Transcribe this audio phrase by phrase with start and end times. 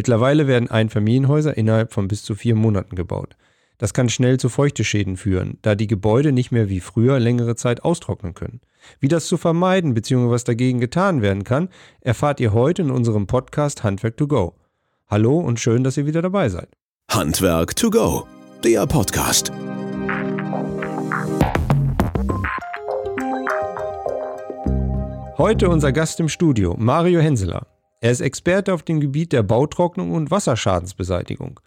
[0.00, 3.36] Mittlerweile werden Einfamilienhäuser innerhalb von bis zu vier Monaten gebaut.
[3.76, 7.84] Das kann schnell zu Feuchteschäden führen, da die Gebäude nicht mehr wie früher längere Zeit
[7.84, 8.62] austrocknen können.
[8.98, 10.30] Wie das zu vermeiden bzw.
[10.30, 11.68] was dagegen getan werden kann,
[12.00, 14.54] erfahrt ihr heute in unserem Podcast Handwerk to go.
[15.06, 16.70] Hallo und schön, dass ihr wieder dabei seid.
[17.10, 18.26] Handwerk to go,
[18.64, 19.52] der Podcast.
[25.36, 27.66] Heute unser Gast im Studio, Mario Henseler.
[28.00, 31.60] Er ist Experte auf dem Gebiet der Bautrocknung und Wasserschadensbeseitigung.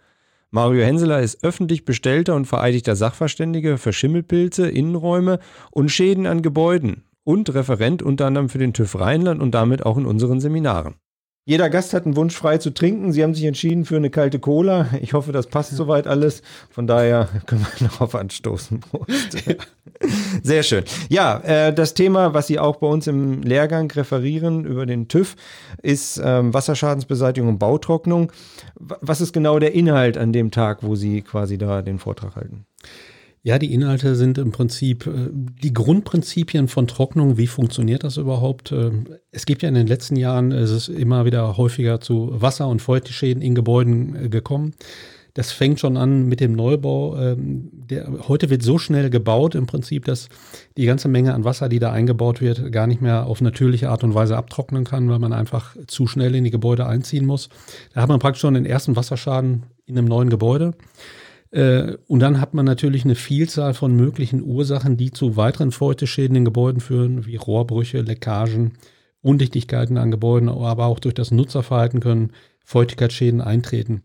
[0.50, 5.38] Mario Henseler ist öffentlich bestellter und vereidigter Sachverständiger für Schimmelpilze, Innenräume
[5.70, 9.96] und Schäden an Gebäuden und Referent unter anderem für den TÜV Rheinland und damit auch
[9.96, 10.94] in unseren Seminaren.
[11.46, 13.12] Jeder Gast hat einen Wunsch frei zu trinken.
[13.12, 14.88] Sie haben sich entschieden für eine kalte Cola.
[15.02, 16.40] Ich hoffe, das passt soweit alles.
[16.70, 18.80] Von daher können wir darauf anstoßen.
[20.42, 20.84] Sehr schön.
[21.10, 25.36] Ja, äh, das Thema, was Sie auch bei uns im Lehrgang referieren über den TÜV,
[25.82, 28.32] ist ähm, Wasserschadensbeseitigung und Bautrocknung.
[28.76, 32.64] Was ist genau der Inhalt an dem Tag, wo Sie quasi da den Vortrag halten?
[33.46, 37.36] Ja, die Inhalte sind im Prinzip äh, die Grundprinzipien von Trocknung.
[37.36, 38.72] Wie funktioniert das überhaupt?
[38.72, 38.90] Äh,
[39.32, 42.80] es gibt ja in den letzten Jahren, es ist immer wieder häufiger zu Wasser- und
[42.80, 44.72] Feuchteschäden in Gebäuden äh, gekommen.
[45.34, 47.18] Das fängt schon an mit dem Neubau.
[47.18, 50.30] Ähm, der, heute wird so schnell gebaut im Prinzip, dass
[50.78, 54.04] die ganze Menge an Wasser, die da eingebaut wird, gar nicht mehr auf natürliche Art
[54.04, 57.50] und Weise abtrocknen kann, weil man einfach zu schnell in die Gebäude einziehen muss.
[57.92, 60.72] Da hat man praktisch schon den ersten Wasserschaden in einem neuen Gebäude.
[61.54, 66.36] Äh, und dann hat man natürlich eine Vielzahl von möglichen Ursachen, die zu weiteren Feuchteschäden
[66.36, 68.72] in Gebäuden führen, wie Rohrbrüche, Leckagen,
[69.22, 72.32] Undichtigkeiten an Gebäuden, aber auch durch das Nutzerverhalten können
[72.64, 74.02] Feuchtigkeitsschäden eintreten.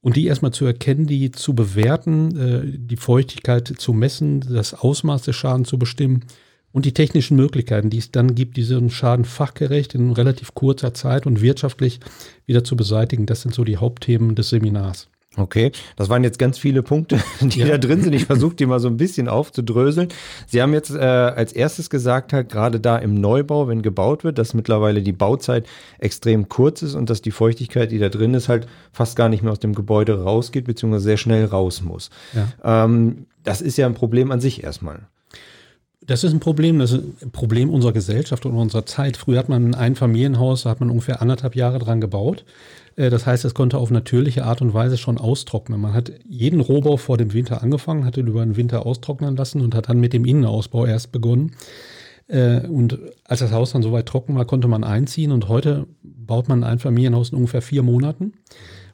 [0.00, 5.22] Und die erstmal zu erkennen, die zu bewerten, äh, die Feuchtigkeit zu messen, das Ausmaß
[5.22, 6.24] des Schadens zu bestimmen
[6.72, 11.26] und die technischen Möglichkeiten, die es dann gibt, diesen Schaden fachgerecht in relativ kurzer Zeit
[11.26, 12.00] und wirtschaftlich
[12.46, 13.26] wieder zu beseitigen.
[13.26, 15.08] Das sind so die Hauptthemen des Seminars.
[15.36, 17.66] Okay, das waren jetzt ganz viele Punkte, die ja.
[17.66, 18.14] da drin sind.
[18.14, 20.08] Ich versuche die mal so ein bisschen aufzudröseln.
[20.46, 24.38] Sie haben jetzt äh, als erstes gesagt, halt gerade da im Neubau, wenn gebaut wird,
[24.38, 25.66] dass mittlerweile die Bauzeit
[25.98, 29.42] extrem kurz ist und dass die Feuchtigkeit, die da drin ist, halt fast gar nicht
[29.42, 32.10] mehr aus dem Gebäude rausgeht, beziehungsweise sehr schnell raus muss.
[32.32, 32.84] Ja.
[32.84, 35.00] Ähm, das ist ja ein Problem an sich erstmal.
[36.06, 39.16] Das ist ein Problem, das ist ein Problem unserer Gesellschaft und unserer Zeit.
[39.16, 42.44] Früher hat man ein Familienhaus, da hat man ungefähr anderthalb Jahre dran gebaut.
[42.96, 45.80] Äh, das heißt, es konnte auf natürliche Art und Weise schon austrocknen.
[45.80, 49.60] Man hat jeden Rohbau vor dem Winter angefangen, hat ihn über den Winter austrocknen lassen
[49.60, 51.52] und hat dann mit dem Innenausbau erst begonnen.
[52.26, 55.30] Äh, und als das Haus dann soweit trocken war, konnte man einziehen.
[55.30, 58.32] Und heute baut man ein Familienhaus in ungefähr vier Monaten.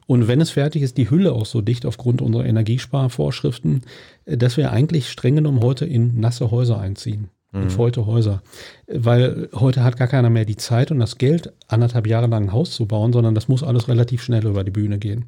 [0.05, 3.81] Und wenn es fertig ist, die Hülle auch so dicht aufgrund unserer Energiesparvorschriften,
[4.25, 7.29] äh, dass wir eigentlich streng genommen heute in nasse Häuser einziehen
[7.61, 8.41] in feuchte Häuser.
[8.87, 12.51] Weil heute hat gar keiner mehr die Zeit und das Geld, anderthalb Jahre lang ein
[12.51, 15.25] Haus zu bauen, sondern das muss alles relativ schnell über die Bühne gehen.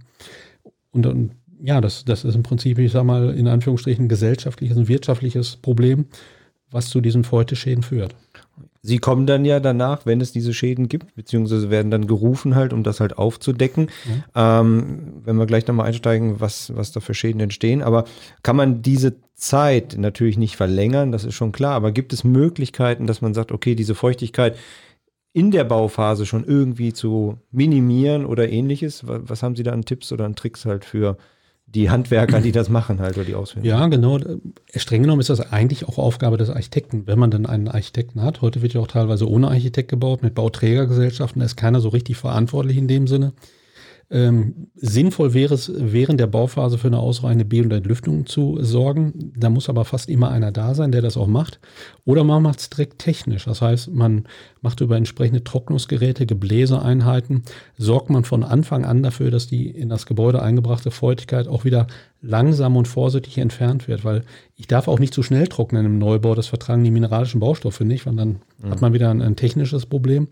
[0.92, 1.32] Und, und
[1.62, 6.06] ja, das, das ist im Prinzip, ich sag mal, in Anführungsstrichen gesellschaftliches und wirtschaftliches Problem,
[6.72, 8.16] was zu diesen Feuchteschäden führt.
[8.86, 12.72] Sie kommen dann ja danach, wenn es diese Schäden gibt, beziehungsweise werden dann gerufen halt,
[12.72, 13.86] um das halt aufzudecken.
[14.06, 14.24] Mhm.
[14.36, 17.82] Ähm, wenn wir gleich nochmal einsteigen, was, was da für Schäden entstehen.
[17.82, 18.06] Aber
[18.44, 21.74] kann man diese Zeit natürlich nicht verlängern, das ist schon klar.
[21.74, 24.56] Aber gibt es Möglichkeiten, dass man sagt, okay, diese Feuchtigkeit
[25.34, 29.08] in der Bauphase schon irgendwie zu minimieren oder ähnliches?
[29.08, 31.18] Was, was haben Sie da an Tipps oder an Tricks halt für
[31.68, 33.68] die Handwerker, die das machen halt oder die Ausführung.
[33.68, 34.20] Ja, genau.
[34.76, 38.42] Streng genommen ist das eigentlich auch Aufgabe des Architekten, wenn man dann einen Architekten hat.
[38.42, 41.40] Heute wird ja auch teilweise ohne Architekt gebaut, mit Bauträgergesellschaften.
[41.40, 43.34] Da ist keiner so richtig verantwortlich in dem Sinne.
[44.12, 49.34] Ähm, sinnvoll wäre es, während der Bauphase für eine ausreichende Be- und Entlüftung zu sorgen.
[49.36, 51.60] Da muss aber fast immer einer da sein, der das auch macht.
[52.06, 53.46] Oder man macht es direkt technisch.
[53.46, 54.26] Das heißt, man
[54.62, 57.44] macht über entsprechende Trocknungsgeräte, Gebläseeinheiten,
[57.78, 61.88] sorgt man von Anfang an dafür, dass die in das Gebäude eingebrachte Feuchtigkeit auch wieder
[62.22, 64.06] langsam und vorsichtig entfernt wird.
[64.06, 64.24] Weil
[64.56, 66.36] ich darf auch nicht zu schnell trocknen im Neubau.
[66.36, 68.70] Das vertragen die mineralischen Baustoffe nicht, weil dann mhm.
[68.70, 70.28] hat man wieder ein, ein technisches Problem.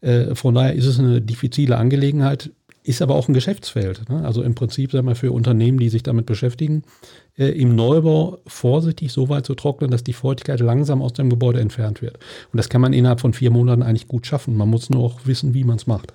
[0.00, 2.50] Äh, von daher ist es eine diffizile Angelegenheit
[2.82, 4.08] ist aber auch ein Geschäftsfeld.
[4.08, 4.24] Ne?
[4.24, 6.82] Also im Prinzip, sagen wir, für Unternehmen, die sich damit beschäftigen,
[7.36, 11.60] äh, im Neubau vorsichtig so weit zu trocknen, dass die Feuchtigkeit langsam aus dem Gebäude
[11.60, 12.16] entfernt wird.
[12.52, 14.56] Und das kann man innerhalb von vier Monaten eigentlich gut schaffen.
[14.56, 16.14] Man muss nur auch wissen, wie man es macht.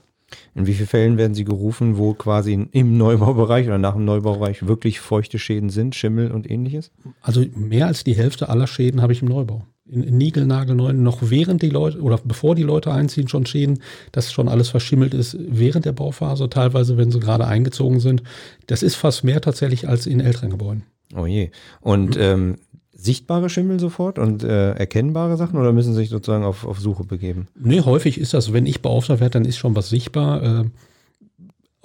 [0.56, 4.66] In wie vielen Fällen werden Sie gerufen, wo quasi im Neubaubereich oder nach dem Neubaubereich
[4.66, 6.92] wirklich feuchte Schäden sind, Schimmel und ähnliches?
[7.22, 11.20] Also mehr als die Hälfte aller Schäden habe ich im Neubau in, in niegelnagelneuen, noch
[11.22, 15.38] während die Leute oder bevor die Leute einziehen, schon Schäden, dass schon alles verschimmelt ist
[15.40, 18.24] während der Bauphase, teilweise, wenn sie gerade eingezogen sind.
[18.68, 20.84] Das ist fast mehr tatsächlich als in älteren Gebäuden.
[21.16, 21.52] Oh je.
[21.82, 22.22] Und mhm.
[22.22, 22.56] ähm,
[22.92, 27.04] sichtbare Schimmel sofort und äh, erkennbare Sachen oder müssen sie sich sozusagen auf, auf Suche
[27.04, 27.48] begeben?
[27.60, 30.44] Nee, häufig ist das, wenn ich beauftragt werde, dann ist schon was sichtbar.
[30.44, 30.66] Äh,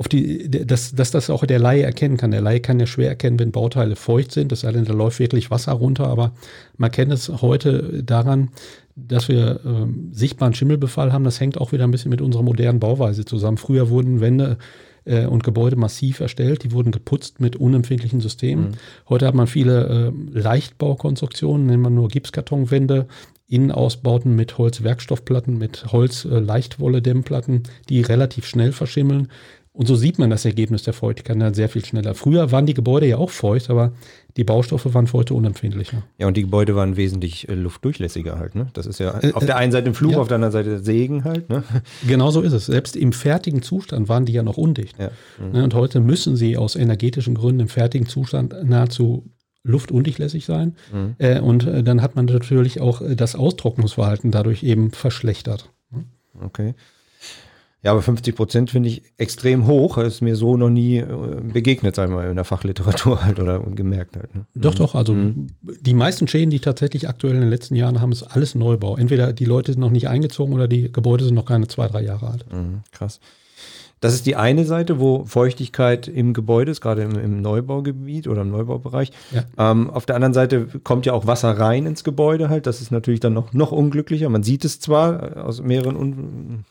[0.01, 2.31] auf die, dass, dass das auch der Laie erkennen kann.
[2.31, 5.19] Der Laie kann ja schwer erkennen, wenn Bauteile feucht sind, das sei denn, da läuft
[5.19, 6.33] wirklich Wasser runter, aber
[6.79, 8.49] man kennt es heute daran,
[8.97, 11.25] dass wir äh, sichtbaren Schimmelbefall haben.
[11.25, 13.59] Das hängt auch wieder ein bisschen mit unserer modernen Bauweise zusammen.
[13.59, 14.57] Früher wurden Wände
[15.05, 18.71] äh, und Gebäude massiv erstellt, die wurden geputzt mit unempfindlichen Systemen.
[18.71, 18.75] Mhm.
[19.11, 23.07] Heute hat man viele äh, Leichtbaukonstruktionen, nennt man nur Gipskartonwände,
[23.49, 29.29] Innenausbauten mit Holzwerkstoffplatten, mit Holz-Leichtwolle-Dämmplatten, die relativ schnell verschimmeln.
[29.73, 32.15] Und so sieht man das Ergebnis der Feuchtigkeit dann sehr viel schneller.
[32.15, 33.93] Früher waren die Gebäude ja auch feucht, aber
[34.37, 36.03] die Baustoffe waren heute unempfindlicher.
[36.19, 38.57] Ja, und die Gebäude waren wesentlich äh, luftdurchlässiger halt.
[38.57, 38.67] Ne?
[38.73, 40.19] Das ist ja äh, auf der einen Seite ein Fluch, ja.
[40.19, 41.49] auf der anderen Seite Segen halt.
[41.49, 41.63] Ne?
[42.07, 42.67] Genau so ist es.
[42.67, 44.99] Selbst im fertigen Zustand waren die ja noch undicht.
[44.99, 45.11] Ja.
[45.39, 45.63] Mhm.
[45.63, 49.31] Und heute müssen sie aus energetischen Gründen im fertigen Zustand nahezu
[49.63, 50.75] luftundurchlässig sein.
[50.93, 51.15] Mhm.
[51.19, 55.71] Äh, und äh, dann hat man natürlich auch äh, das Austrocknungsverhalten dadurch eben verschlechtert.
[56.43, 56.75] Okay.
[57.83, 59.97] Ja, aber 50 Prozent finde ich extrem hoch.
[59.97, 61.07] Das ist mir so noch nie äh,
[61.43, 64.35] begegnet, sagen wir mal, in der Fachliteratur halt oder gemerkt halt.
[64.35, 64.45] Ne?
[64.55, 64.95] Doch, doch.
[64.95, 65.49] Also mhm.
[65.63, 68.97] die meisten Schäden, die tatsächlich aktuell in den letzten Jahren haben, ist alles Neubau.
[68.97, 72.03] Entweder die Leute sind noch nicht eingezogen oder die Gebäude sind noch keine zwei, drei
[72.03, 72.45] Jahre alt.
[72.53, 73.19] Mhm, krass.
[74.01, 78.43] Das ist die eine Seite, wo Feuchtigkeit im Gebäude ist, gerade im, im Neubaugebiet oder
[78.43, 79.13] im Neubaubereich.
[79.31, 79.45] Ja.
[79.71, 82.67] Ähm, auf der anderen Seite kommt ja auch Wasser rein ins Gebäude halt.
[82.67, 84.31] Das ist natürlich dann noch, noch unglücklicher.
[84.31, 86.65] Man sieht es zwar aus mehreren Un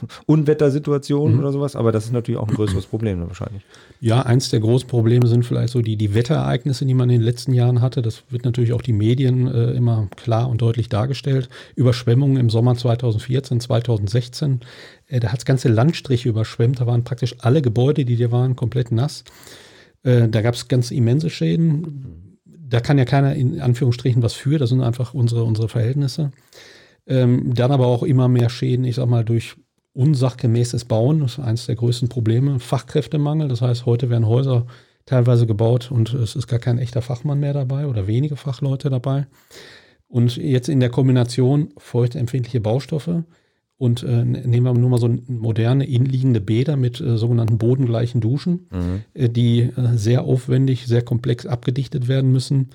[0.26, 1.40] Unwettersituationen mhm.
[1.40, 3.62] oder sowas, aber das ist natürlich auch ein größeres Problem dann wahrscheinlich.
[4.00, 7.24] Ja, eins der großen Probleme sind vielleicht so die, die Wetterereignisse, die man in den
[7.24, 8.02] letzten Jahren hatte.
[8.02, 11.48] Das wird natürlich auch die Medien äh, immer klar und deutlich dargestellt.
[11.74, 14.60] Überschwemmungen im Sommer 2014, 2016
[15.08, 16.80] äh, da hat das ganze Landstriche überschwemmt.
[16.80, 19.24] Da waren praktisch alle Gebäude, die da waren, komplett nass.
[20.02, 22.38] Äh, da gab es ganz immense Schäden.
[22.44, 24.58] Da kann ja keiner in Anführungsstrichen was für.
[24.58, 26.32] Das sind einfach unsere, unsere Verhältnisse.
[27.06, 29.56] Ähm, dann aber auch immer mehr Schäden, ich sag mal, durch
[29.92, 31.20] unsachgemäßes Bauen.
[31.20, 32.60] Das ist eines der größten Probleme.
[32.60, 33.48] Fachkräftemangel.
[33.48, 34.66] Das heißt, heute werden Häuser
[35.06, 39.26] teilweise gebaut und es ist gar kein echter Fachmann mehr dabei oder wenige Fachleute dabei.
[40.08, 43.22] Und jetzt in der Kombination feuchtempfindliche Baustoffe,
[43.78, 48.68] und äh, nehmen wir nur mal so moderne innenliegende Bäder mit äh, sogenannten bodengleichen Duschen,
[48.70, 49.02] mhm.
[49.12, 52.70] äh, die äh, sehr aufwendig, sehr komplex abgedichtet werden müssen,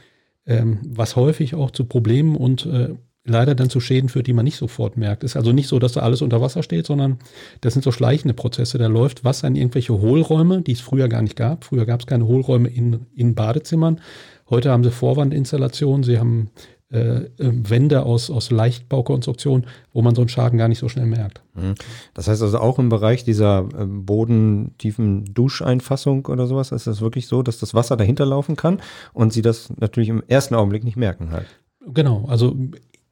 [0.45, 2.89] ähm, was häufig auch zu Problemen und äh,
[3.23, 5.23] leider dann zu Schäden führt, die man nicht sofort merkt.
[5.23, 7.19] Ist also nicht so, dass da alles unter Wasser steht, sondern
[7.61, 8.77] das sind so schleichende Prozesse.
[8.77, 11.63] Da läuft Wasser in irgendwelche Hohlräume, die es früher gar nicht gab.
[11.63, 14.01] Früher gab es keine Hohlräume in, in Badezimmern.
[14.49, 16.49] Heute haben sie Vorwandinstallationen, sie haben
[16.91, 21.05] äh, ähm, Wände aus, aus Leichtbaukonstruktion, wo man so einen Schaden gar nicht so schnell
[21.05, 21.41] merkt.
[21.55, 21.75] Mhm.
[22.13, 27.27] Das heißt also auch im Bereich dieser ähm, bodentiefen Duscheinfassung oder sowas, ist es wirklich
[27.27, 28.81] so, dass das Wasser dahinter laufen kann
[29.13, 31.47] und sie das natürlich im ersten Augenblick nicht merken halt.
[31.93, 32.55] Genau, also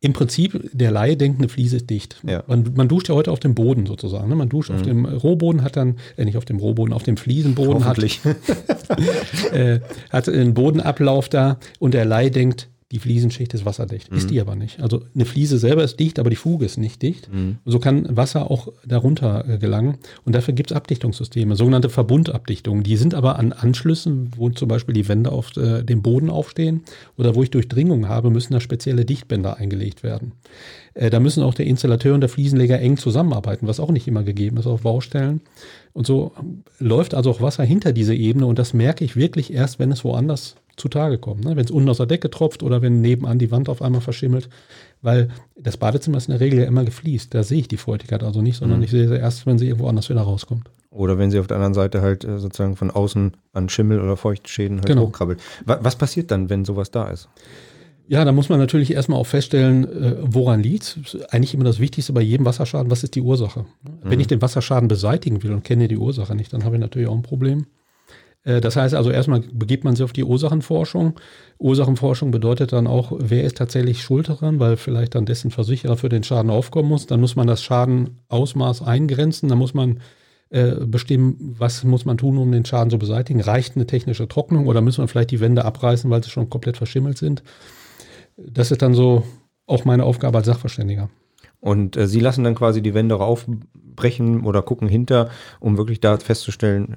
[0.01, 2.21] im Prinzip, der Laie denkt, eine Fliese ist dicht.
[2.25, 2.43] Ja.
[2.47, 4.29] Man, man, duscht ja heute auf dem Boden sozusagen.
[4.29, 4.35] Ne?
[4.35, 4.75] Man duscht mhm.
[4.75, 7.97] auf dem Rohboden, hat dann, äh, nicht auf dem Rohboden, auf dem Fliesenboden hat,
[9.53, 14.11] äh, hat einen Bodenablauf da und der Laie denkt, die Fliesenschicht ist wasserdicht.
[14.11, 14.17] Mhm.
[14.17, 14.79] Ist die aber nicht.
[14.79, 17.31] Also eine Fliese selber ist dicht, aber die Fuge ist nicht dicht.
[17.31, 17.57] Mhm.
[17.63, 19.99] Und so kann Wasser auch darunter äh, gelangen.
[20.25, 22.83] Und dafür gibt es Abdichtungssysteme, sogenannte Verbundabdichtungen.
[22.83, 26.81] Die sind aber an Anschlüssen, wo zum Beispiel die Wände auf äh, dem Boden aufstehen
[27.15, 30.31] oder wo ich Durchdringung habe, müssen da spezielle Dichtbänder eingelegt werden.
[30.95, 34.23] Äh, da müssen auch der Installateur und der Fliesenleger eng zusammenarbeiten, was auch nicht immer
[34.23, 35.41] gegeben ist auf Baustellen.
[35.93, 36.31] Und so
[36.79, 40.03] läuft also auch Wasser hinter diese Ebene und das merke ich wirklich erst, wenn es
[40.03, 41.41] woanders zutage kommen.
[41.41, 41.55] Ne?
[41.55, 44.49] Wenn es unten aus der Decke tropft oder wenn nebenan die Wand auf einmal verschimmelt.
[45.01, 47.33] Weil das Badezimmer ist in der Regel ja immer gefliest.
[47.33, 48.85] Da sehe ich die Feuchtigkeit also nicht, sondern mhm.
[48.85, 50.69] ich sehe sie erst, wenn sie irgendwo anders wieder rauskommt.
[50.91, 54.17] Oder wenn sie auf der anderen Seite halt äh, sozusagen von außen an Schimmel oder
[54.17, 55.03] Feuchtschäden halt genau.
[55.03, 55.39] hochkrabbelt.
[55.65, 57.29] Was passiert dann, wenn sowas da ist?
[58.09, 62.11] Ja, da muss man natürlich erstmal auch feststellen, äh, woran liegt Eigentlich immer das Wichtigste
[62.11, 63.61] bei jedem Wasserschaden, was ist die Ursache?
[63.83, 63.89] Mhm.
[64.01, 67.07] Wenn ich den Wasserschaden beseitigen will und kenne die Ursache nicht, dann habe ich natürlich
[67.07, 67.67] auch ein Problem.
[68.49, 71.19] Äh, das heißt also, erstmal begibt man sich auf die Ursachenforschung.
[71.59, 76.09] Ursachenforschung bedeutet dann auch, wer ist tatsächlich schuld daran, weil vielleicht dann dessen Versicherer für
[76.09, 77.05] den Schaden aufkommen muss.
[77.05, 79.49] Dann muss man das Schadenausmaß eingrenzen.
[79.49, 79.99] Dann muss man
[80.49, 83.41] äh, bestimmen, was muss man tun, um den Schaden zu beseitigen.
[83.41, 86.77] Reicht eine technische Trocknung oder müssen wir vielleicht die Wände abreißen, weil sie schon komplett
[86.77, 87.43] verschimmelt sind?
[88.37, 89.23] Das ist dann so
[89.67, 91.09] auch meine Aufgabe als Sachverständiger.
[91.59, 95.29] Und äh, Sie lassen dann quasi die Wände aufbrechen oder gucken hinter,
[95.59, 96.95] um wirklich da festzustellen,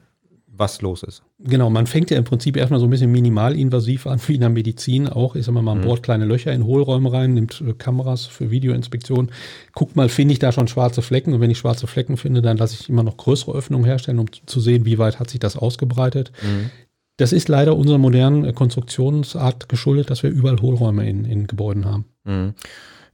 [0.55, 1.23] was los ist.
[1.39, 4.51] Genau, man fängt ja im Prinzip erstmal so ein bisschen minimalinvasiv an, wie in der
[4.51, 5.35] Medizin auch.
[5.35, 5.83] Ich sag mal, man mhm.
[5.83, 9.31] bohrt kleine Löcher in Hohlräume rein, nimmt äh, Kameras für Videoinspektion,
[9.73, 12.59] guckt mal, finde ich da schon schwarze Flecken und wenn ich schwarze Flecken finde, dann
[12.59, 15.57] lasse ich immer noch größere Öffnungen herstellen, um zu sehen, wie weit hat sich das
[15.57, 16.33] ausgebreitet.
[16.43, 16.71] Mhm.
[17.17, 22.05] Das ist leider unserer modernen Konstruktionsart geschuldet, dass wir überall Hohlräume in, in Gebäuden haben.
[22.25, 22.55] Mhm.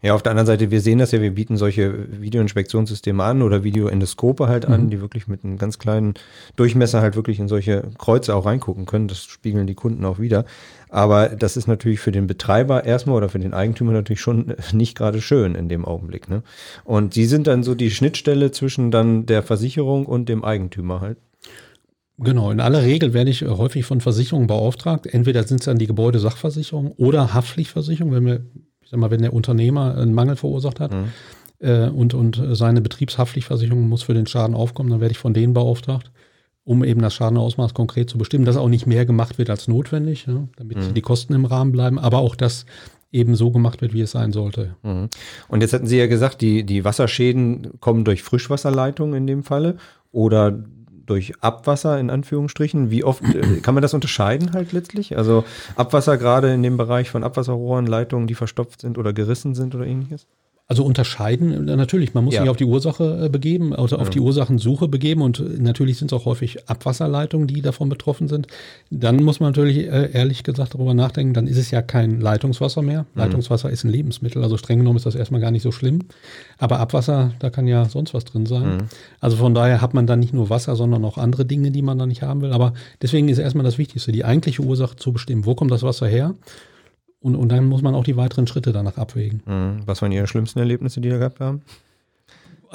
[0.01, 3.65] Ja, auf der anderen Seite, wir sehen das ja, wir bieten solche Videoinspektionssysteme an oder
[3.65, 4.91] Videoendoskope halt an, mhm.
[4.91, 6.15] die wirklich mit einem ganz kleinen
[6.55, 9.09] Durchmesser halt wirklich in solche Kreuze auch reingucken können.
[9.09, 10.45] Das spiegeln die Kunden auch wieder.
[10.89, 14.97] Aber das ist natürlich für den Betreiber erstmal oder für den Eigentümer natürlich schon nicht
[14.97, 16.29] gerade schön in dem Augenblick.
[16.29, 16.45] Ne?
[16.85, 21.19] Und die sind dann so die Schnittstelle zwischen dann der Versicherung und dem Eigentümer halt.
[22.19, 25.07] Genau, in aller Regel werde ich häufig von Versicherungen beauftragt.
[25.07, 28.45] Entweder sind es dann die Gebäudesachversicherung oder Haftpflichtversicherung, wenn wir
[28.89, 31.09] ich sag mal, wenn der Unternehmer einen Mangel verursacht hat mhm.
[31.59, 35.53] äh, und, und seine Betriebshaftpflichtversicherung muss für den Schaden aufkommen, dann werde ich von denen
[35.53, 36.11] beauftragt,
[36.65, 40.25] um eben das Schadenausmaß konkret zu bestimmen, dass auch nicht mehr gemacht wird als notwendig,
[40.27, 40.95] ja, damit mhm.
[40.95, 42.65] die Kosten im Rahmen bleiben, aber auch, dass
[43.13, 44.75] eben so gemacht wird, wie es sein sollte.
[44.83, 45.11] Mhm.
[45.49, 49.77] Und jetzt hatten Sie ja gesagt, die, die Wasserschäden kommen durch Frischwasserleitungen in dem Falle
[50.13, 50.65] oder
[51.09, 52.91] durch Abwasser in Anführungsstrichen.
[52.91, 55.17] Wie oft äh, kann man das unterscheiden halt letztlich?
[55.17, 55.45] Also
[55.77, 59.87] Abwasser gerade in dem Bereich von Abwasserrohren, Leitungen, die verstopft sind oder gerissen sind oder
[59.87, 60.27] ähnliches?
[60.71, 62.43] Also unterscheiden, natürlich, man muss ja.
[62.43, 64.11] sich auf die Ursache äh, begeben, also auf ja.
[64.11, 68.49] die Ursachensuche begeben und äh, natürlich sind es auch häufig Abwasserleitungen, die davon betroffen sind.
[68.91, 72.83] Dann muss man natürlich äh, ehrlich gesagt darüber nachdenken, dann ist es ja kein Leitungswasser
[72.83, 73.07] mehr.
[73.15, 73.19] Mhm.
[73.19, 76.01] Leitungswasser ist ein Lebensmittel, also streng genommen ist das erstmal gar nicht so schlimm.
[76.59, 78.77] Aber Abwasser, da kann ja sonst was drin sein.
[78.77, 78.89] Mhm.
[79.21, 81.99] Also von daher hat man dann nicht nur Wasser, sondern auch andere Dinge, die man
[81.99, 82.53] da nicht haben will.
[82.53, 85.47] Aber deswegen ist erstmal das Wichtigste, die eigentliche Ursache zu bestimmen.
[85.47, 86.35] Wo kommt das Wasser her?
[87.21, 89.43] Und, und dann muss man auch die weiteren Schritte danach abwägen.
[89.47, 89.83] Mhm.
[89.87, 91.63] Was waren Ihre schlimmsten Erlebnisse, die ihr gehabt haben?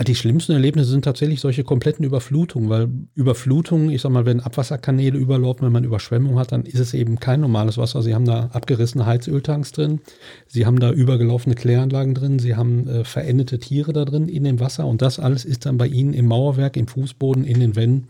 [0.08, 5.20] Die schlimmsten Erlebnisse sind tatsächlich solche kompletten Überflutungen, weil Überflutungen, ich sag mal, wenn Abwasserkanäle
[5.20, 8.02] überlaufen, wenn man Überschwemmung hat, dann ist es eben kein normales Wasser.
[8.02, 10.02] Sie haben da abgerissene Heizöltanks drin,
[10.48, 14.60] sie haben da übergelaufene Kläranlagen drin, sie haben äh, verendete Tiere da drin in dem
[14.60, 18.08] Wasser und das alles ist dann bei Ihnen im Mauerwerk, im Fußboden, in den Wänden.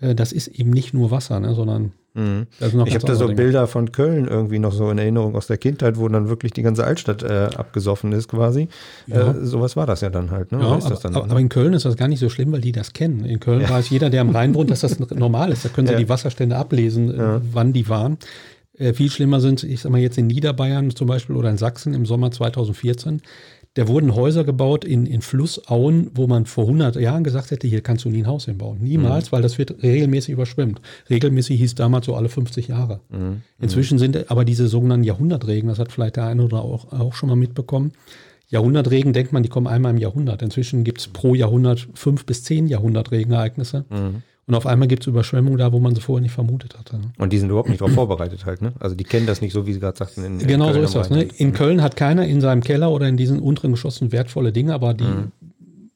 [0.00, 2.48] Äh, das ist eben nicht nur Wasser, ne, sondern Mhm.
[2.58, 3.36] Ich habe da so Dinge.
[3.36, 6.62] Bilder von Köln irgendwie noch so in Erinnerung aus der Kindheit, wo dann wirklich die
[6.62, 8.68] ganze Altstadt äh, abgesoffen ist quasi.
[9.06, 9.30] Ja.
[9.30, 10.50] Äh, sowas war das ja dann halt.
[10.50, 10.58] Ne?
[10.60, 12.92] Ja, aber, dann, aber, in Köln ist das gar nicht so schlimm, weil die das
[12.92, 13.24] kennen.
[13.24, 13.70] In Köln ja.
[13.70, 15.64] weiß jeder, der am Rhein wohnt, dass das normal ist.
[15.64, 18.18] Da können sie die Wasserstände ablesen, äh, wann die waren.
[18.76, 21.94] Äh, viel schlimmer sind, ich sag mal jetzt in Niederbayern zum Beispiel oder in Sachsen
[21.94, 23.22] im Sommer 2014
[23.74, 27.82] da wurden Häuser gebaut in, in Flussauen, wo man vor 100 Jahren gesagt hätte, hier
[27.82, 28.78] kannst du nie ein Haus hinbauen.
[28.80, 29.32] Niemals, mhm.
[29.32, 30.80] weil das wird regelmäßig überschwemmt.
[31.08, 33.00] Regelmäßig hieß damals so alle 50 Jahre.
[33.10, 33.42] Mhm.
[33.60, 37.28] Inzwischen sind aber diese sogenannten Jahrhundertregen, das hat vielleicht der eine oder auch, auch schon
[37.28, 37.92] mal mitbekommen.
[38.48, 40.42] Jahrhundertregen denkt man, die kommen einmal im Jahrhundert.
[40.42, 43.84] Inzwischen gibt es pro Jahrhundert fünf bis zehn Jahrhundertregenereignisse.
[43.88, 44.22] Mhm.
[44.50, 46.98] Und auf einmal gibt es Überschwemmungen da, wo man sie vorher nicht vermutet hatte.
[46.98, 47.12] Ne?
[47.18, 48.72] Und die sind überhaupt nicht darauf vorbereitet halt, ne?
[48.80, 50.24] Also die kennen das nicht so, wie Sie gerade sagten.
[50.24, 51.10] In, in genau Köln so ist das.
[51.10, 51.22] Ne?
[51.36, 54.92] In Köln hat keiner in seinem Keller oder in diesen unteren Geschossen wertvolle Dinge, aber
[54.92, 55.30] die, mhm.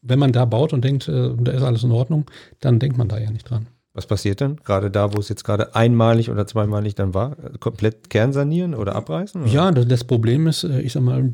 [0.03, 2.27] wenn man da baut und denkt, äh, da ist alles in Ordnung,
[2.61, 3.67] dann denkt man da ja nicht dran.
[3.93, 4.59] Was passiert dann?
[4.59, 7.35] Gerade da, wo es jetzt gerade einmalig oder zweimalig dann war?
[7.59, 9.43] Komplett kernsanieren oder abreißen?
[9.43, 9.51] Oder?
[9.51, 11.33] Ja, das Problem ist, äh, ich sag mal,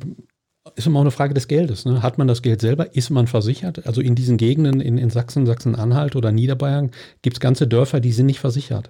[0.76, 1.84] ist immer auch eine Frage des Geldes.
[1.84, 2.02] Ne?
[2.02, 2.94] Hat man das Geld selber?
[2.94, 3.86] Ist man versichert?
[3.86, 6.90] Also in diesen Gegenden in, in Sachsen, Sachsen-Anhalt oder Niederbayern
[7.22, 8.88] gibt es ganze Dörfer, die sind nicht versichert.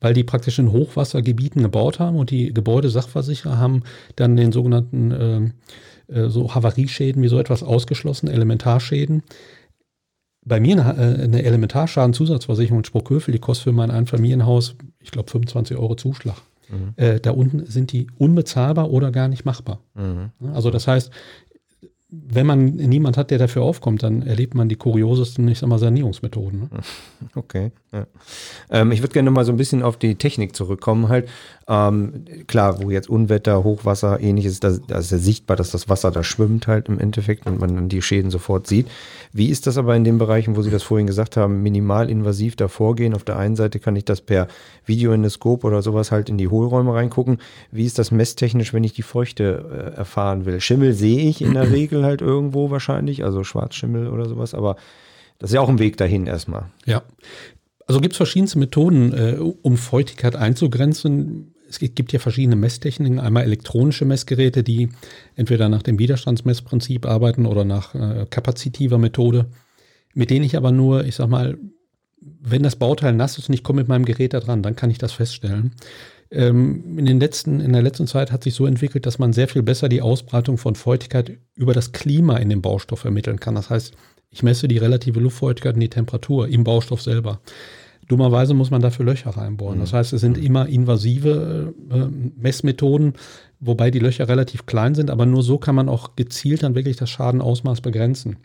[0.00, 3.82] Weil die praktisch in Hochwassergebieten gebaut haben und die Gebäudesachversicherer haben
[4.16, 5.50] dann den sogenannten äh,
[6.08, 9.22] äh, so Havarieschäden wie so etwas ausgeschlossen, Elementarschäden.
[10.44, 15.30] Bei mir eine, äh, eine Elementarschadenzusatzversicherung in Sprockhövel, die kostet für mein Einfamilienhaus, ich glaube,
[15.30, 16.36] 25 Euro Zuschlag.
[16.74, 16.92] Mhm.
[16.96, 19.80] Äh, da unten sind die unbezahlbar oder gar nicht machbar.
[19.94, 20.30] Mhm.
[20.52, 21.10] Also das heißt,
[22.28, 25.78] wenn man niemand hat, der dafür aufkommt, dann erlebt man die kuriosesten, ich sag mal,
[25.78, 26.60] Sanierungsmethoden.
[26.60, 26.68] Ne?
[27.34, 27.72] Okay.
[27.92, 28.06] Ja.
[28.70, 31.08] Ähm, ich würde gerne mal so ein bisschen auf die Technik zurückkommen.
[31.08, 31.28] Halt,
[31.68, 36.10] ähm, klar, wo jetzt Unwetter, Hochwasser, ähnliches, da, da ist ja sichtbar, dass das Wasser
[36.10, 38.88] da schwimmt halt im Endeffekt und man dann die Schäden sofort sieht.
[39.32, 42.68] Wie ist das aber in den Bereichen, wo Sie das vorhin gesagt haben, minimalinvasiv da
[42.68, 43.14] vorgehen?
[43.14, 44.48] Auf der einen Seite kann ich das per
[44.84, 47.38] Videoendoskop oder sowas halt in die Hohlräume reingucken.
[47.70, 50.60] Wie ist das messtechnisch, wenn ich die Feuchte äh, erfahren will?
[50.60, 54.76] Schimmel sehe ich in der Regel halt irgendwo wahrscheinlich, also Schwarzschimmel oder sowas, aber
[55.38, 56.66] das ist ja auch ein Weg dahin erstmal.
[56.86, 57.02] Ja.
[57.86, 63.18] Also gibt es verschiedenste Methoden, äh, um Feuchtigkeit einzugrenzen es gibt ja verschiedene Messtechniken.
[63.18, 64.90] Einmal elektronische Messgeräte, die
[65.34, 69.46] entweder nach dem Widerstandsmessprinzip arbeiten oder nach äh, kapazitiver Methode,
[70.14, 71.58] mit denen ich aber nur, ich sag mal,
[72.20, 74.90] wenn das Bauteil nass ist und ich komme mit meinem Gerät da dran, dann kann
[74.90, 75.72] ich das feststellen.
[76.34, 79.48] Ähm, in, den letzten, in der letzten Zeit hat sich so entwickelt, dass man sehr
[79.48, 83.54] viel besser die Ausbreitung von Feuchtigkeit über das Klima in dem Baustoff ermitteln kann.
[83.54, 83.94] Das heißt,
[84.30, 87.40] ich messe die relative Luftfeuchtigkeit und die Temperatur im Baustoff selber.
[88.08, 89.78] Dummerweise muss man dafür Löcher reinbohren.
[89.78, 89.96] Das mhm.
[89.96, 93.14] heißt, es sind immer invasive äh, Messmethoden,
[93.60, 96.96] wobei die Löcher relativ klein sind, aber nur so kann man auch gezielt dann wirklich
[96.96, 98.36] das Schadenausmaß begrenzen.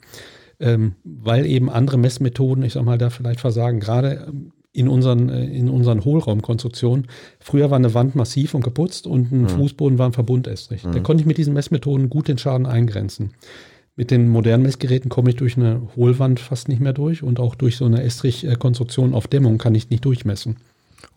[0.61, 3.79] Ähm, weil eben andere Messmethoden, ich sag mal, da vielleicht versagen.
[3.79, 7.07] Gerade ähm, in unseren, äh, in unseren Hohlraumkonstruktionen.
[7.39, 9.49] Früher war eine Wand massiv und geputzt und ein mhm.
[9.49, 10.85] Fußboden war ein Verbundestrich.
[10.85, 10.93] Mhm.
[10.93, 13.31] Da konnte ich mit diesen Messmethoden gut den Schaden eingrenzen.
[13.97, 17.55] Mit den modernen Messgeräten komme ich durch eine Hohlwand fast nicht mehr durch und auch
[17.55, 20.55] durch so eine Estrich-Konstruktion auf Dämmung kann ich nicht durchmessen.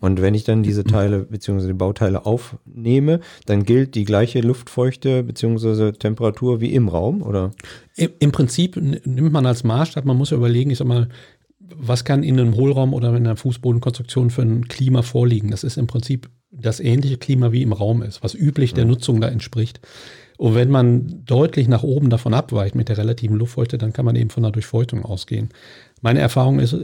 [0.00, 1.68] Und wenn ich dann diese Teile bzw.
[1.68, 5.92] die Bauteile aufnehme, dann gilt die gleiche Luftfeuchte bzw.
[5.92, 7.52] Temperatur wie im Raum, oder?
[7.94, 11.08] Im, Im, Prinzip nimmt man als Maßstab, man muss ja überlegen, ich sag mal,
[11.74, 15.50] was kann in einem Hohlraum oder in einer Fußbodenkonstruktion für ein Klima vorliegen?
[15.50, 19.20] Das ist im Prinzip das ähnliche Klima wie im Raum ist, was üblich der Nutzung
[19.20, 19.80] da entspricht.
[20.36, 24.16] Und wenn man deutlich nach oben davon abweicht mit der relativen Luftfeuchte, dann kann man
[24.16, 25.50] eben von der Durchfeuchtung ausgehen.
[26.00, 26.76] Meine Erfahrung ist,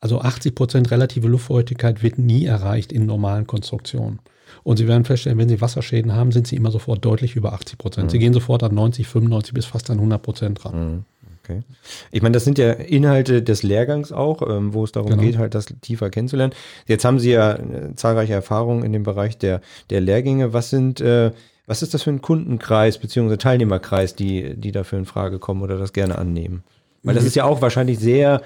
[0.00, 4.20] also 80 Prozent relative Luftfeuchtigkeit wird nie erreicht in normalen Konstruktionen.
[4.62, 7.78] Und Sie werden feststellen, wenn Sie Wasserschäden haben, sind Sie immer sofort deutlich über 80
[7.78, 8.06] Prozent.
[8.06, 8.10] Mhm.
[8.10, 10.92] Sie gehen sofort an 90, 95 bis fast an 100 Prozent ran.
[10.92, 11.04] Mhm.
[11.48, 11.62] Okay.
[12.10, 15.22] Ich meine, das sind ja Inhalte des Lehrgangs auch, ähm, wo es darum genau.
[15.22, 16.52] geht, halt das tiefer kennenzulernen.
[16.86, 19.60] Jetzt haben Sie ja äh, zahlreiche Erfahrungen in dem Bereich der,
[19.90, 20.52] der Lehrgänge.
[20.52, 21.30] Was sind, äh,
[21.66, 23.36] was ist das für ein Kundenkreis bzw.
[23.36, 26.64] Teilnehmerkreis, die, die dafür in Frage kommen oder das gerne annehmen?
[27.04, 27.28] Weil das mhm.
[27.28, 28.42] ist ja auch wahrscheinlich sehr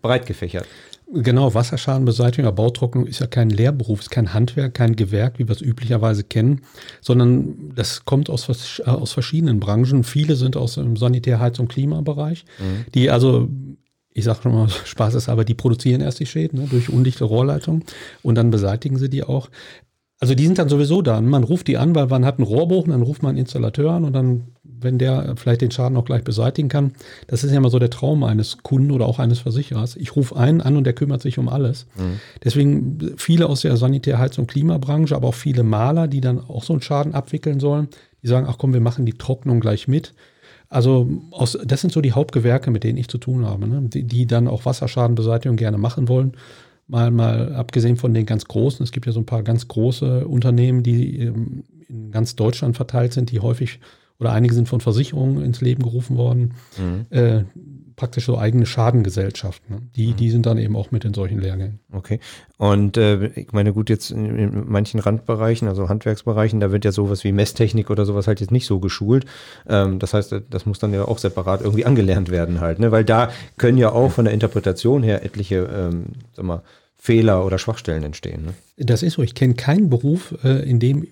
[0.00, 0.66] breit gefächert.
[1.12, 5.60] Genau, Wasserschadenbeseitigung, Bautrocknung ist ja kein Lehrberuf, ist kein Handwerk, kein Gewerk, wie wir es
[5.60, 6.62] üblicherweise kennen,
[7.00, 10.02] sondern das kommt aus, äh, aus verschiedenen Branchen.
[10.02, 12.86] Viele sind aus dem Sanitär, Heiz- und Klimabereich, mhm.
[12.94, 13.48] die also
[14.14, 17.24] ich sage schon mal, Spaß ist, aber die produzieren erst die Schäden ne, durch undichte
[17.24, 17.84] Rohrleitungen
[18.22, 19.50] und dann beseitigen sie die auch.
[20.20, 21.20] Also die sind dann sowieso da.
[21.20, 24.04] Man ruft die an, weil man hat einen Rohrbruch, dann ruft man einen Installateur an
[24.04, 26.92] und dann, wenn der vielleicht den Schaden auch gleich beseitigen kann,
[27.26, 29.96] das ist ja immer so der Traum eines Kunden oder auch eines Versicherers.
[29.96, 31.86] Ich rufe einen an und der kümmert sich um alles.
[31.96, 32.20] Mhm.
[32.44, 36.62] Deswegen viele aus der Sanitär-, Heiz- und Klimabranche, aber auch viele Maler, die dann auch
[36.62, 37.88] so einen Schaden abwickeln sollen,
[38.22, 40.14] die sagen, ach komm, wir machen die Trocknung gleich mit.
[40.68, 43.82] Also aus, das sind so die Hauptgewerke, mit denen ich zu tun habe, ne?
[43.82, 46.34] die, die dann auch Wasserschadenbeseitigung gerne machen wollen
[46.86, 50.26] mal, mal abgesehen von den ganz großen, es gibt ja so ein paar ganz große
[50.26, 53.80] Unternehmen, die ähm, in ganz Deutschland verteilt sind, die häufig
[54.24, 57.06] oder einige sind von Versicherungen ins Leben gerufen worden, mhm.
[57.10, 57.44] äh,
[57.94, 59.76] praktisch so eigene Schadengesellschaften.
[59.76, 59.82] Ne?
[59.94, 60.16] Die, mhm.
[60.16, 61.80] die sind dann eben auch mit in solchen Lehrgängen.
[61.92, 62.20] Okay.
[62.56, 66.92] Und äh, ich meine, gut, jetzt in, in, manchen Randbereichen, also Handwerksbereichen, da wird ja
[66.92, 69.26] sowas wie Messtechnik oder sowas halt jetzt nicht so geschult.
[69.68, 72.90] Ähm, das heißt, das muss dann ja auch separat irgendwie angelernt werden halt, ne?
[72.90, 76.62] Weil da können ja auch von der Interpretation her etliche, ähm, sag mal,
[76.96, 78.46] Fehler oder Schwachstellen entstehen.
[78.46, 78.54] Ne?
[78.78, 79.22] Das ist so.
[79.22, 81.06] Ich kenne keinen Beruf, äh, in dem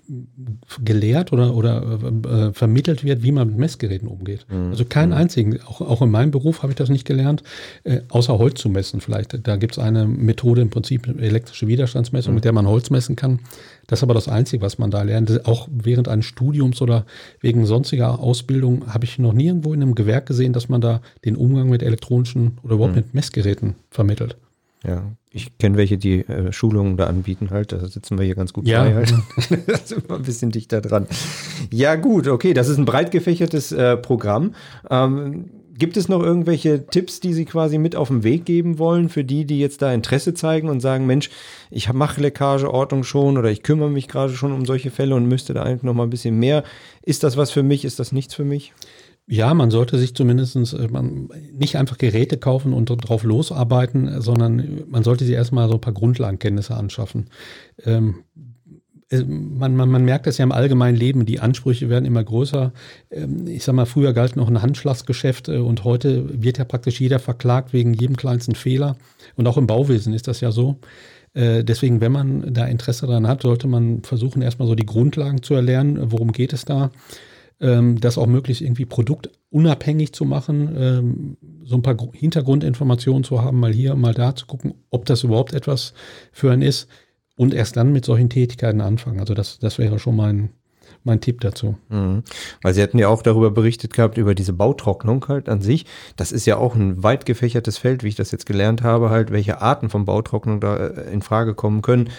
[0.83, 4.47] gelehrt oder, oder äh, vermittelt wird, wie man mit Messgeräten umgeht.
[4.49, 4.71] Mhm.
[4.71, 5.17] Also keinen mhm.
[5.17, 5.61] einzigen.
[5.67, 7.43] Auch, auch in meinem Beruf habe ich das nicht gelernt,
[7.85, 9.47] äh, außer Holz zu messen vielleicht.
[9.47, 12.37] Da gibt es eine Methode im Prinzip, elektrische Widerstandsmessung, mhm.
[12.37, 13.41] mit der man Holz messen kann.
[13.87, 15.47] Das ist aber das Einzige, was man da lernt.
[15.47, 17.05] Auch während eines Studiums oder
[17.41, 21.37] wegen sonstiger Ausbildung habe ich noch nirgendwo in einem Gewerk gesehen, dass man da den
[21.37, 23.03] Umgang mit elektronischen oder überhaupt mhm.
[23.03, 24.37] mit Messgeräten vermittelt.
[24.85, 27.73] Ja, ich kenne welche, die äh, Schulungen da anbieten halt.
[27.73, 28.85] Da sitzen wir hier ganz gut ja.
[28.85, 29.14] bei halt.
[29.66, 31.07] da sind wir ein bisschen dichter dran.
[31.71, 34.55] Ja gut, okay, das ist ein breit gefächertes äh, Programm.
[34.90, 35.47] Ähm,
[35.79, 39.25] gibt es noch irgendwelche Tipps, die Sie quasi mit auf den Weg geben wollen für
[39.25, 41.31] die, die jetzt da Interesse zeigen und sagen, Mensch,
[41.71, 45.55] ich mache Leckageordnung schon oder ich kümmere mich gerade schon um solche Fälle und müsste
[45.55, 46.62] da eigentlich noch mal ein bisschen mehr.
[47.03, 47.85] Ist das was für mich?
[47.85, 48.75] Ist das nichts für mich?
[49.29, 54.83] Ja, man sollte sich zumindest äh, man, nicht einfach Geräte kaufen und drauf losarbeiten, sondern
[54.89, 57.31] man sollte sich erstmal so ein paar Grundlagenkenntnisse anschaffen.
[57.85, 58.25] Ähm,
[59.13, 62.73] äh, man, man, man, merkt das ja im allgemeinen Leben, die Ansprüche werden immer größer.
[63.11, 67.01] Ähm, ich sag mal, früher galt noch ein Handschlagsgeschäft äh, und heute wird ja praktisch
[67.01, 68.97] jeder verklagt wegen jedem kleinsten Fehler.
[69.37, 70.79] Und auch im Bauwesen ist das ja so.
[71.35, 75.55] Deswegen, wenn man da Interesse daran hat, sollte man versuchen, erstmal so die Grundlagen zu
[75.55, 76.13] erlernen.
[76.13, 76.91] Worum geht es da?
[77.62, 83.61] Ähm, das auch möglichst irgendwie produktunabhängig zu machen, ähm, so ein paar Hintergrundinformationen zu haben,
[83.61, 85.94] mal hier, mal da zu gucken, ob das überhaupt etwas
[86.33, 86.88] für einen ist
[87.37, 89.20] und erst dann mit solchen Tätigkeiten anfangen.
[89.20, 90.51] Also das, das wäre schon mein,
[91.05, 91.77] mein Tipp dazu.
[91.88, 92.25] Mhm.
[92.62, 95.87] Weil Sie hatten ja auch darüber berichtet gehabt, über diese Bautrocknung halt an sich.
[96.16, 99.31] Das ist ja auch ein weit gefächertes Feld, wie ich das jetzt gelernt habe, halt,
[99.31, 102.11] welche Arten von Bautrocknung da äh, in Frage kommen können.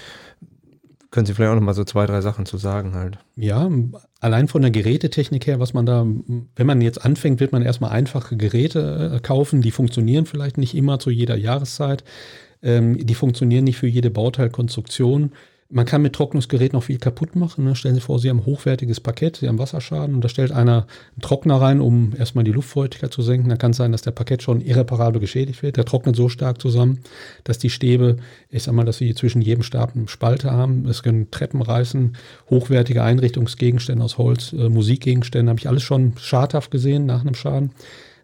[1.14, 3.20] Können Sie vielleicht auch noch mal so zwei, drei Sachen zu sagen halt?
[3.36, 3.70] Ja,
[4.20, 6.08] allein von der Gerätetechnik her, was man da,
[6.56, 10.74] wenn man jetzt anfängt, wird man erstmal einfache Geräte äh, kaufen, die funktionieren vielleicht nicht
[10.74, 12.04] immer zu jeder Jahreszeit.
[12.64, 15.34] Ähm, die funktionieren nicht für jede Bauteilkonstruktion.
[15.74, 17.66] Man kann mit Trocknungsgerät noch viel kaputt machen.
[17.66, 17.76] Ne?
[17.76, 21.22] Stellen Sie vor, Sie haben hochwertiges Parkett, Sie haben Wasserschaden und da stellt einer einen
[21.22, 23.50] Trockner rein, um erstmal die Luftfeuchtigkeit zu senken.
[23.50, 25.78] Dann kann es sein, dass der Parkett schon irreparabel geschädigt wird.
[25.78, 27.00] Der trocknet so stark zusammen,
[27.44, 28.18] dass die Stäbe,
[28.50, 30.88] ich sag mal, dass Sie zwischen jedem Stab eine Spalte haben.
[30.88, 32.18] Es können Treppen reißen,
[32.52, 37.72] hochwertige Einrichtungsgegenstände aus Holz, äh, Musikgegenstände, habe ich alles schon schadhaft gesehen nach einem Schaden.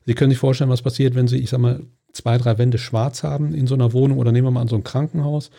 [0.05, 1.81] Sie können sich vorstellen, was passiert, wenn Sie, ich sag mal,
[2.13, 4.75] zwei, drei Wände schwarz haben in so einer Wohnung oder nehmen wir mal an so
[4.75, 5.49] ein Krankenhaus.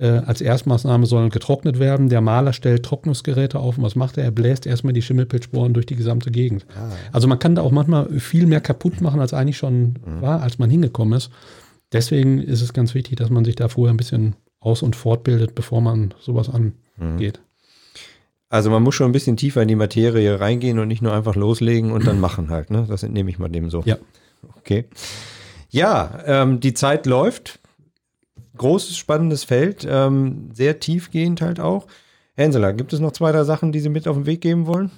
[0.00, 2.08] Äh, als Erstmaßnahme sollen getrocknet werden.
[2.08, 4.24] Der Maler stellt Trocknungsgeräte auf und was macht er?
[4.24, 6.64] Er bläst erstmal die Schimmelpilzsporen durch die gesamte Gegend.
[6.74, 6.90] Ah.
[7.12, 10.22] Also man kann da auch manchmal viel mehr kaputt machen, als eigentlich schon mhm.
[10.22, 11.30] war, als man hingekommen ist.
[11.92, 15.54] Deswegen ist es ganz wichtig, dass man sich da vorher ein bisschen aus- und fortbildet,
[15.54, 17.38] bevor man sowas angeht.
[17.38, 17.44] Mhm.
[18.48, 21.36] Also man muss schon ein bisschen tiefer in die Materie reingehen und nicht nur einfach
[21.36, 22.70] loslegen und dann machen halt.
[22.70, 22.86] Ne?
[22.88, 23.82] Das entnehme ich mal dem so.
[23.84, 23.98] Ja.
[24.56, 24.86] Okay.
[25.68, 27.59] Ja, ähm, die Zeit läuft
[28.56, 31.86] großes, spannendes Feld, ähm, sehr tiefgehend halt auch.
[32.36, 34.90] Hensela, gibt es noch zwei, drei Sachen, die Sie mit auf den Weg geben wollen?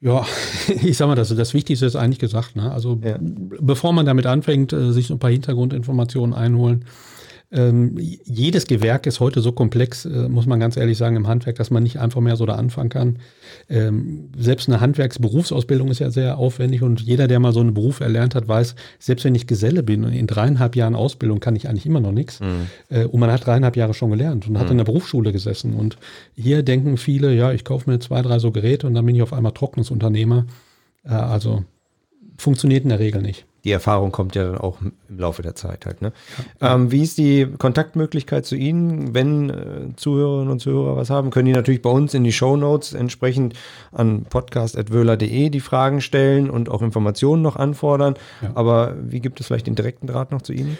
[0.00, 0.24] Ja,
[0.82, 2.56] ich sag mal, das, das Wichtigste ist eigentlich gesagt.
[2.56, 2.70] Ne?
[2.70, 3.16] Also ja.
[3.20, 6.84] bevor man damit anfängt, äh, sich ein paar Hintergrundinformationen einholen,
[7.50, 11.56] ähm, jedes Gewerk ist heute so komplex, äh, muss man ganz ehrlich sagen, im Handwerk,
[11.56, 13.18] dass man nicht einfach mehr so da anfangen kann.
[13.70, 18.00] Ähm, selbst eine Handwerksberufsausbildung ist ja sehr aufwendig und jeder, der mal so einen Beruf
[18.00, 21.68] erlernt hat, weiß, selbst wenn ich Geselle bin und in dreieinhalb Jahren Ausbildung kann ich
[21.70, 22.40] eigentlich immer noch nichts.
[22.40, 22.66] Mhm.
[22.90, 24.58] Äh, und man hat dreieinhalb Jahre schon gelernt und mhm.
[24.58, 25.72] hat in der Berufsschule gesessen.
[25.72, 25.96] Und
[26.36, 29.22] hier denken viele, ja, ich kaufe mir zwei, drei so Geräte und dann bin ich
[29.22, 30.44] auf einmal Trocknungsunternehmer.
[31.04, 31.64] Äh, also
[32.36, 35.84] funktioniert in der Regel nicht die Erfahrung kommt ja dann auch im Laufe der Zeit
[35.84, 36.00] halt.
[36.00, 36.12] Ne?
[36.62, 39.12] Ähm, wie ist die Kontaktmöglichkeit zu Ihnen?
[39.12, 42.56] Wenn äh, Zuhörerinnen und Zuhörer was haben, können die natürlich bei uns in die Show
[42.56, 43.52] Notes entsprechend
[43.92, 48.14] an podcast.wöhler.de die Fragen stellen und auch Informationen noch anfordern.
[48.40, 48.52] Ja.
[48.54, 50.78] Aber wie gibt es vielleicht den direkten Draht noch zu Ihnen?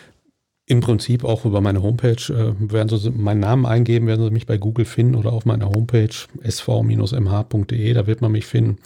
[0.65, 2.33] Im Prinzip auch über meine Homepage.
[2.33, 5.69] Äh, werden Sie meinen Namen eingeben, werden Sie mich bei Google finden oder auf meiner
[5.69, 6.09] Homepage
[6.43, 8.79] sv-mh.de, da wird man mich finden.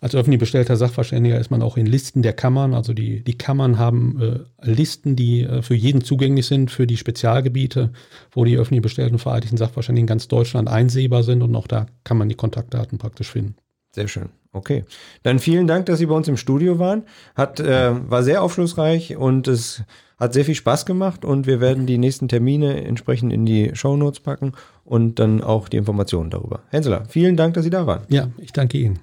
[0.00, 2.74] Als öffentlich bestellter Sachverständiger ist man auch in Listen der Kammern.
[2.74, 6.96] Also die, die Kammern haben äh, Listen, die äh, für jeden zugänglich sind, für die
[6.96, 7.92] Spezialgebiete,
[8.30, 12.18] wo die öffentlich bestellten vereidigten Sachverständigen in ganz Deutschland einsehbar sind und auch da kann
[12.18, 13.56] man die Kontaktdaten praktisch finden.
[13.94, 14.28] Sehr schön.
[14.52, 14.84] Okay.
[15.22, 17.04] Dann vielen Dank, dass Sie bei uns im Studio waren.
[17.34, 19.82] Hat, äh, war sehr aufschlussreich und es
[20.18, 24.20] hat sehr viel Spaß gemacht und wir werden die nächsten Termine entsprechend in die Shownotes
[24.20, 24.52] packen
[24.84, 26.60] und dann auch die Informationen darüber.
[26.70, 28.02] Hensela, vielen Dank, dass Sie da waren.
[28.08, 28.98] Ja, ich danke Ihnen.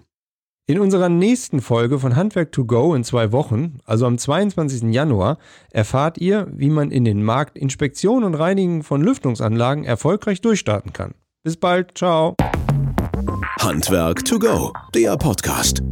[0.67, 4.91] In unserer nächsten Folge von Handwerk to Go in zwei Wochen, also am 22.
[4.91, 5.37] Januar,
[5.71, 11.13] erfahrt ihr, wie man in den Markt Inspektion und Reinigen von Lüftungsanlagen erfolgreich durchstarten kann.
[11.43, 12.35] Bis bald, ciao.
[13.59, 15.83] Handwerk to Go, der Podcast.